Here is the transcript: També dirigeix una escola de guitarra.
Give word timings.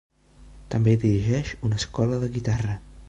També 0.75 0.95
dirigeix 1.03 1.51
una 1.69 1.79
escola 1.83 2.21
de 2.25 2.31
guitarra. 2.39 2.79